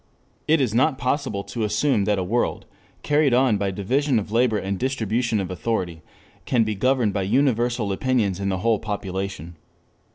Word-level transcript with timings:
It 0.47 0.59
is 0.59 0.73
not 0.73 0.97
possible 0.97 1.43
to 1.43 1.63
assume 1.63 2.05
that 2.05 2.17
a 2.17 2.23
world, 2.23 2.65
carried 3.03 3.35
on 3.35 3.57
by 3.57 3.69
division 3.69 4.17
of 4.17 4.31
labor 4.31 4.57
and 4.57 4.79
distribution 4.79 5.39
of 5.39 5.51
authority, 5.51 6.01
can 6.47 6.63
be 6.63 6.73
governed 6.73 7.13
by 7.13 7.21
universal 7.21 7.91
opinions 7.91 8.39
in 8.39 8.49
the 8.49 8.57
whole 8.65 8.79
population. 8.79 9.57